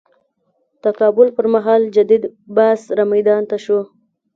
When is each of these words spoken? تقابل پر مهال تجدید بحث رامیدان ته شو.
تقابل 0.83 1.27
پر 1.35 1.45
مهال 1.53 1.81
تجدید 1.87 2.23
بحث 2.57 2.81
رامیدان 2.97 3.41
ته 3.49 3.57
شو. 3.63 3.79